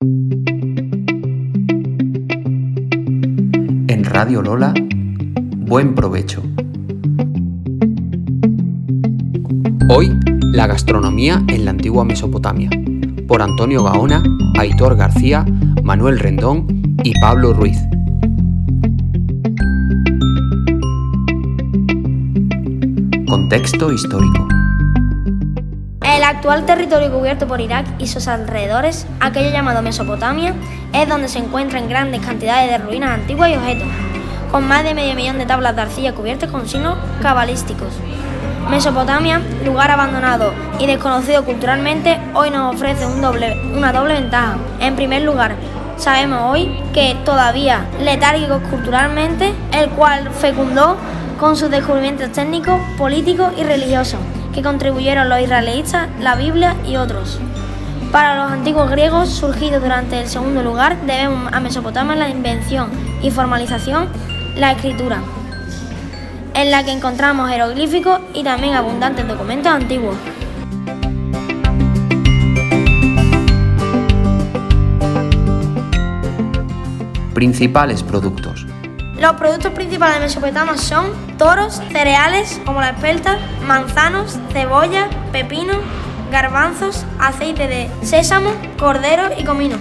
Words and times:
En 0.00 0.14
Radio 4.04 4.42
Lola, 4.42 4.72
buen 5.56 5.96
provecho. 5.96 6.40
Hoy, 9.88 10.16
la 10.52 10.68
gastronomía 10.68 11.42
en 11.48 11.64
la 11.64 11.72
antigua 11.72 12.04
Mesopotamia, 12.04 12.70
por 13.26 13.42
Antonio 13.42 13.82
Gaona, 13.82 14.22
Aitor 14.56 14.94
García, 14.94 15.44
Manuel 15.82 16.20
Rendón 16.20 16.94
y 17.02 17.18
Pablo 17.18 17.52
Ruiz. 17.52 17.78
Contexto 23.26 23.92
histórico. 23.92 24.47
El 26.18 26.24
actual 26.24 26.66
territorio 26.66 27.12
cubierto 27.12 27.46
por 27.46 27.60
Irak 27.60 27.86
y 28.00 28.08
sus 28.08 28.26
alrededores, 28.26 29.06
aquello 29.20 29.52
llamado 29.52 29.82
Mesopotamia, 29.82 30.52
es 30.92 31.08
donde 31.08 31.28
se 31.28 31.38
encuentran 31.38 31.88
grandes 31.88 32.20
cantidades 32.26 32.68
de 32.68 32.78
ruinas 32.78 33.10
antiguas 33.10 33.50
y 33.50 33.54
objetos, 33.54 33.86
con 34.50 34.66
más 34.66 34.82
de 34.82 34.94
medio 34.94 35.14
millón 35.14 35.38
de 35.38 35.46
tablas 35.46 35.76
de 35.76 35.82
arcilla 35.82 36.16
cubiertas 36.16 36.50
con 36.50 36.68
signos 36.68 36.98
cabalísticos. 37.22 37.92
Mesopotamia, 38.68 39.40
lugar 39.64 39.92
abandonado 39.92 40.52
y 40.80 40.86
desconocido 40.86 41.44
culturalmente, 41.44 42.18
hoy 42.34 42.50
nos 42.50 42.74
ofrece 42.74 43.06
una 43.06 43.92
doble 43.92 44.14
ventaja. 44.14 44.56
En 44.80 44.96
primer 44.96 45.22
lugar, 45.22 45.54
sabemos 45.98 46.52
hoy 46.52 46.82
que 46.92 47.16
todavía 47.24 47.86
letárgico 48.00 48.58
culturalmente, 48.70 49.54
el 49.70 49.88
cual 49.90 50.30
fecundó 50.32 50.96
con 51.38 51.56
sus 51.56 51.70
descubrimientos 51.70 52.32
técnicos, 52.32 52.80
políticos 52.98 53.52
y 53.56 53.62
religiosos, 53.62 54.18
que 54.58 54.64
contribuyeron 54.64 55.28
los 55.28 55.40
israelitas, 55.40 56.08
la 56.18 56.34
Biblia 56.34 56.74
y 56.84 56.96
otros. 56.96 57.38
Para 58.10 58.42
los 58.42 58.50
antiguos 58.50 58.90
griegos, 58.90 59.28
surgidos 59.28 59.80
durante 59.80 60.20
el 60.20 60.26
segundo 60.26 60.64
lugar, 60.64 61.00
debemos 61.06 61.52
a 61.52 61.60
Mesopotamia 61.60 62.16
la 62.16 62.28
invención 62.28 62.90
y 63.22 63.30
formalización, 63.30 64.08
la 64.56 64.72
escritura, 64.72 65.20
en 66.54 66.72
la 66.72 66.82
que 66.84 66.90
encontramos 66.90 67.48
jeroglíficos 67.48 68.18
y 68.34 68.42
también 68.42 68.74
abundantes 68.74 69.28
documentos 69.28 69.70
antiguos. 69.70 70.16
Principales 77.32 78.02
productos. 78.02 78.67
Los 79.18 79.32
productos 79.32 79.72
principales 79.72 80.14
de 80.14 80.20
Mesopotamia 80.26 80.76
son 80.76 81.10
toros, 81.38 81.82
cereales 81.90 82.60
como 82.64 82.80
la 82.80 82.90
espelta, 82.90 83.36
manzanos, 83.66 84.38
cebolla, 84.52 85.08
pepino, 85.32 85.74
garbanzos, 86.30 87.04
aceite 87.18 87.66
de 87.66 87.90
sésamo, 88.02 88.52
cordero 88.78 89.24
y 89.36 89.42
comino. 89.42 89.76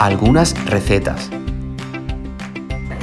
Algunas 0.00 0.54
recetas. 0.64 1.28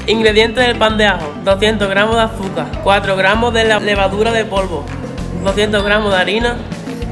Ingredientes 0.08 0.66
del 0.66 0.76
pan 0.76 0.98
de 0.98 1.06
ajo: 1.06 1.32
200 1.46 1.88
gramos 1.88 2.16
de 2.16 2.24
azúcar, 2.24 2.66
4 2.84 3.16
gramos 3.16 3.54
de 3.54 3.66
la 3.66 3.80
levadura 3.80 4.32
de 4.32 4.44
polvo, 4.44 4.86
200 5.44 5.84
gramos 5.84 6.12
de 6.12 6.18
harina, 6.18 6.58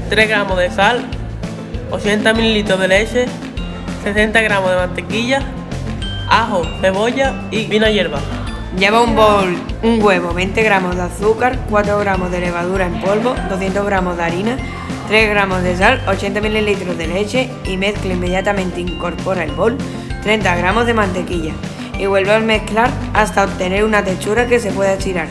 3 0.09 0.27
gramos 0.27 0.57
de 0.57 0.71
sal, 0.71 1.05
80 1.91 2.33
mililitros 2.33 2.79
de 2.79 2.87
leche, 2.87 3.25
60 4.03 4.41
gramos 4.41 4.71
de 4.71 4.77
mantequilla, 4.77 5.43
ajo, 6.27 6.63
cebolla 6.81 7.35
y 7.51 7.65
vino 7.65 7.87
hierba. 7.87 8.19
Lleva 8.75 9.01
un 9.01 9.15
bol, 9.15 9.55
un 9.83 10.01
huevo, 10.01 10.33
20 10.33 10.63
gramos 10.63 10.95
de 10.95 11.03
azúcar, 11.03 11.59
4 11.69 11.99
gramos 11.99 12.31
de 12.31 12.39
levadura 12.39 12.87
en 12.87 12.99
polvo, 13.01 13.35
200 13.49 13.85
gramos 13.85 14.17
de 14.17 14.23
harina, 14.23 14.57
3 15.09 15.29
gramos 15.29 15.61
de 15.61 15.77
sal, 15.77 16.01
80 16.07 16.41
mililitros 16.41 16.97
de 16.97 17.07
leche 17.07 17.49
y 17.65 17.77
mezcla 17.77 18.13
inmediatamente 18.13 18.81
incorpora 18.81 19.43
el 19.43 19.51
bol, 19.51 19.77
30 20.23 20.55
gramos 20.55 20.87
de 20.87 20.95
mantequilla 20.95 21.53
y 21.99 22.07
vuelve 22.07 22.33
a 22.33 22.39
mezclar 22.39 22.89
hasta 23.13 23.43
obtener 23.43 23.83
una 23.83 24.03
textura 24.03 24.47
que 24.47 24.59
se 24.59 24.71
pueda 24.71 24.93
estirar. 24.93 25.27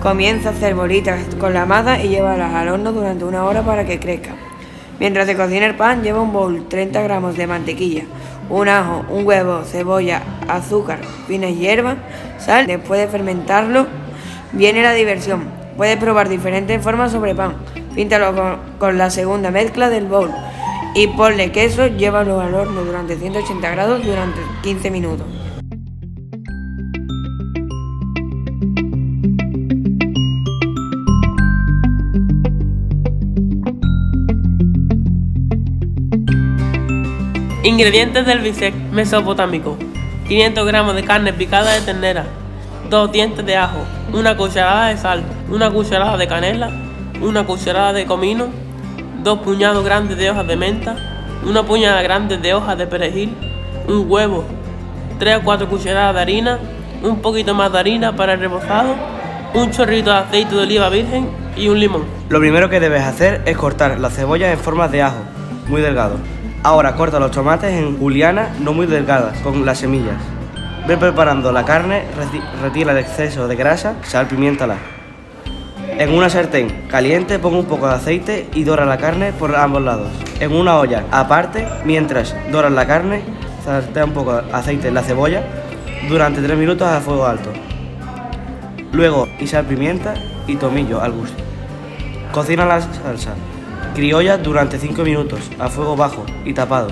Comienza 0.00 0.48
a 0.48 0.52
hacer 0.52 0.74
bolitas 0.74 1.34
con 1.38 1.52
la 1.52 1.66
masa 1.66 2.02
y 2.02 2.08
llévalas 2.08 2.54
al 2.54 2.70
horno 2.70 2.90
durante 2.90 3.22
una 3.26 3.44
hora 3.44 3.60
para 3.62 3.84
que 3.84 4.00
crezca. 4.00 4.30
Mientras 4.98 5.26
se 5.26 5.36
cocina 5.36 5.66
el 5.66 5.74
pan, 5.74 6.02
lleva 6.02 6.22
un 6.22 6.32
bol 6.32 6.66
30 6.68 7.02
gramos 7.02 7.36
de 7.36 7.46
mantequilla, 7.46 8.04
un 8.48 8.68
ajo, 8.70 9.04
un 9.10 9.26
huevo, 9.26 9.62
cebolla, 9.64 10.22
azúcar, 10.48 11.00
finas 11.28 11.54
hierbas, 11.54 11.98
sal. 12.38 12.66
Después 12.66 12.98
de 12.98 13.08
fermentarlo, 13.08 13.88
viene 14.52 14.82
la 14.82 14.94
diversión. 14.94 15.44
Puedes 15.76 15.98
probar 15.98 16.30
diferentes 16.30 16.82
formas 16.82 17.12
sobre 17.12 17.34
pan. 17.34 17.56
Píntalo 17.94 18.34
con, 18.34 18.56
con 18.78 18.96
la 18.96 19.10
segunda 19.10 19.50
mezcla 19.50 19.90
del 19.90 20.06
bowl 20.06 20.30
y 20.94 21.08
ponle 21.08 21.52
queso, 21.52 21.88
llévalo 21.88 22.40
al 22.40 22.54
horno 22.54 22.84
durante 22.84 23.18
180 23.18 23.70
grados 23.70 24.02
durante 24.02 24.40
15 24.62 24.90
minutos. 24.90 25.26
Ingredientes 37.62 38.24
del 38.24 38.38
bistec 38.38 38.74
mesopotámico: 38.90 39.76
500 40.26 40.66
gramos 40.66 40.94
de 40.94 41.04
carne 41.04 41.34
picada 41.34 41.72
de 41.72 41.82
ternera, 41.82 42.24
2 42.88 43.12
dientes 43.12 43.44
de 43.44 43.54
ajo, 43.54 43.84
una 44.14 44.34
cucharada 44.34 44.88
de 44.88 44.96
sal, 44.96 45.22
una 45.50 45.70
cucharada 45.70 46.16
de 46.16 46.26
canela, 46.26 46.70
una 47.20 47.44
cucharada 47.44 47.92
de 47.92 48.06
comino, 48.06 48.46
2 49.22 49.38
puñados 49.40 49.84
grandes 49.84 50.16
de 50.16 50.30
hojas 50.30 50.46
de 50.46 50.56
menta, 50.56 50.96
una 51.44 51.62
puñada 51.62 52.00
grande 52.00 52.38
de 52.38 52.54
hojas 52.54 52.78
de 52.78 52.86
perejil, 52.86 53.36
un 53.86 54.06
huevo, 54.10 54.46
3 55.18 55.36
o 55.36 55.42
4 55.42 55.68
cucharadas 55.68 56.14
de 56.14 56.20
harina, 56.22 56.58
un 57.02 57.20
poquito 57.20 57.54
más 57.54 57.70
de 57.72 57.78
harina 57.78 58.16
para 58.16 58.32
el 58.32 58.40
rebozado, 58.40 58.94
un 59.52 59.70
chorrito 59.70 60.10
de 60.10 60.16
aceite 60.16 60.54
de 60.54 60.62
oliva 60.62 60.88
virgen 60.88 61.28
y 61.58 61.68
un 61.68 61.78
limón. 61.78 62.04
Lo 62.30 62.40
primero 62.40 62.70
que 62.70 62.80
debes 62.80 63.02
hacer 63.02 63.42
es 63.44 63.58
cortar 63.58 64.00
la 64.00 64.08
cebolla 64.08 64.50
en 64.50 64.58
formas 64.58 64.90
de 64.90 65.02
ajo, 65.02 65.18
muy 65.68 65.82
delgado. 65.82 66.16
Ahora 66.62 66.94
corta 66.94 67.18
los 67.18 67.30
tomates 67.30 67.72
en 67.72 67.98
juliana 67.98 68.50
no 68.60 68.74
muy 68.74 68.84
delgadas, 68.84 69.38
con 69.38 69.64
las 69.64 69.78
semillas. 69.78 70.16
Ve 70.86 70.98
preparando 70.98 71.52
la 71.52 71.64
carne, 71.64 72.04
retira 72.60 72.92
el 72.92 72.98
exceso 72.98 73.48
de 73.48 73.56
grasa, 73.56 73.94
sal, 74.02 74.26
pimiéntala. 74.26 74.76
En 75.88 76.12
una 76.12 76.28
sartén 76.28 76.86
caliente 76.90 77.38
ponga 77.38 77.60
un 77.60 77.64
poco 77.64 77.88
de 77.88 77.94
aceite 77.94 78.50
y 78.52 78.64
dora 78.64 78.84
la 78.84 78.98
carne 78.98 79.32
por 79.32 79.56
ambos 79.56 79.82
lados. 79.82 80.08
En 80.38 80.52
una 80.52 80.76
olla 80.76 81.04
aparte, 81.10 81.66
mientras 81.86 82.36
doras 82.52 82.72
la 82.72 82.86
carne, 82.86 83.22
saltea 83.64 84.04
un 84.04 84.12
poco 84.12 84.42
de 84.42 84.52
aceite 84.52 84.88
en 84.88 84.94
la 84.94 85.02
cebolla 85.02 85.42
durante 86.10 86.42
3 86.42 86.58
minutos 86.58 86.86
a 86.86 87.00
fuego 87.00 87.24
alto. 87.24 87.50
Luego, 88.92 89.28
y 89.38 89.46
sal, 89.46 89.64
pimienta 89.64 90.12
y 90.46 90.56
tomillo 90.56 91.00
al 91.00 91.12
gusto. 91.12 91.42
Cocina 92.32 92.66
la 92.66 92.82
salsa 92.82 93.32
criolla 93.94 94.38
durante 94.38 94.78
5 94.78 95.02
minutos 95.02 95.50
a 95.58 95.68
fuego 95.68 95.96
bajo 95.96 96.24
y 96.44 96.54
tapado. 96.54 96.88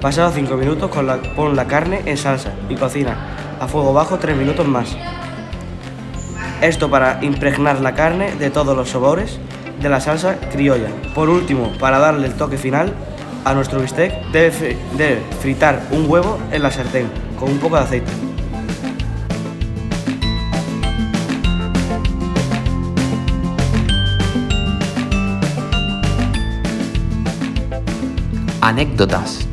Pasados 0.00 0.34
5 0.34 0.56
minutos 0.56 0.90
pon 1.36 1.56
la 1.56 1.66
carne 1.66 2.02
en 2.06 2.16
salsa 2.16 2.52
y 2.68 2.74
cocina 2.74 3.16
a 3.60 3.68
fuego 3.68 3.92
bajo 3.92 4.18
3 4.18 4.36
minutos 4.36 4.66
más. 4.66 4.96
Esto 6.62 6.90
para 6.90 7.18
impregnar 7.22 7.80
la 7.80 7.94
carne 7.94 8.34
de 8.34 8.50
todos 8.50 8.76
los 8.76 8.90
sabores 8.90 9.38
de 9.80 9.88
la 9.88 10.00
salsa 10.00 10.38
criolla. 10.52 10.88
Por 11.14 11.28
último, 11.28 11.72
para 11.78 11.98
darle 11.98 12.26
el 12.26 12.34
toque 12.34 12.58
final 12.58 12.92
a 13.44 13.54
nuestro 13.54 13.80
bistec, 13.80 14.12
debe, 14.32 14.76
debe 14.96 15.22
fritar 15.40 15.80
un 15.90 16.08
huevo 16.08 16.38
en 16.52 16.62
la 16.62 16.70
sartén 16.70 17.08
con 17.38 17.50
un 17.50 17.58
poco 17.58 17.76
de 17.76 17.82
aceite. 17.82 18.29
Anécdotas. 28.70 29.48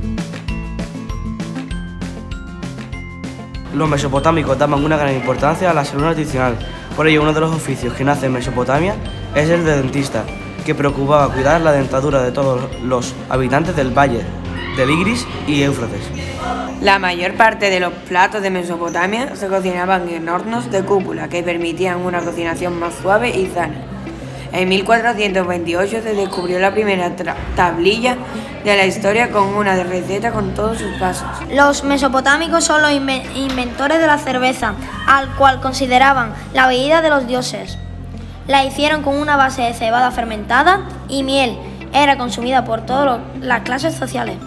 Los 3.73 3.89
mesopotámicos 3.89 4.59
daban 4.59 4.83
una 4.83 4.95
gran 4.95 5.15
importancia 5.15 5.71
a 5.71 5.73
la 5.73 5.83
salud 5.83 6.05
nutricional. 6.05 6.55
Por 6.95 7.07
ello, 7.07 7.23
uno 7.23 7.33
de 7.33 7.39
los 7.39 7.51
oficios 7.51 7.95
que 7.95 8.03
nace 8.03 8.27
en 8.27 8.33
Mesopotamia 8.33 8.93
es 9.33 9.49
el 9.49 9.65
de 9.65 9.77
dentista, 9.77 10.23
que 10.63 10.75
preocupaba 10.75 11.33
cuidar 11.33 11.61
la 11.61 11.71
dentadura 11.71 12.21
de 12.21 12.31
todos 12.31 12.61
los 12.83 13.15
habitantes 13.27 13.75
del 13.75 13.89
valle 13.89 14.21
del 14.77 14.91
Igris 14.91 15.25
y 15.47 15.63
Éufrates. 15.63 16.11
La 16.79 16.99
mayor 16.99 17.33
parte 17.33 17.71
de 17.71 17.79
los 17.79 17.93
platos 17.93 18.43
de 18.43 18.51
Mesopotamia 18.51 19.35
se 19.35 19.47
cocinaban 19.47 20.07
en 20.09 20.29
hornos 20.29 20.69
de 20.69 20.83
cúpula 20.83 21.27
que 21.27 21.41
permitían 21.41 22.01
una 22.01 22.21
cocinación 22.21 22.79
más 22.79 22.93
suave 23.01 23.35
y 23.35 23.47
sana. 23.47 23.96
En 24.51 24.69
1428 24.69 26.01
se 26.01 26.13
descubrió 26.13 26.59
la 26.59 26.71
primera 26.71 27.11
tablilla 27.55 28.17
de 28.63 28.75
la 28.75 28.85
historia 28.85 29.29
con 29.31 29.55
una 29.55 29.75
receta 29.83 30.31
con 30.31 30.53
todos 30.53 30.79
sus 30.79 30.91
pasos. 30.97 31.27
Los 31.51 31.83
mesopotámicos 31.83 32.63
son 32.63 32.81
los 32.81 32.91
inventores 32.91 33.99
de 33.99 34.07
la 34.07 34.17
cerveza, 34.17 34.73
al 35.07 35.29
cual 35.35 35.61
consideraban 35.61 36.33
la 36.53 36.67
bebida 36.67 37.01
de 37.01 37.09
los 37.09 37.27
dioses. 37.27 37.77
La 38.47 38.63
hicieron 38.63 39.03
con 39.03 39.15
una 39.15 39.35
base 39.35 39.61
de 39.61 39.73
cebada 39.73 40.11
fermentada 40.11 40.87
y 41.09 41.23
miel. 41.23 41.57
Era 41.93 42.17
consumida 42.17 42.63
por 42.63 42.85
todas 42.85 43.19
las 43.41 43.61
clases 43.61 43.95
sociales. 43.95 44.37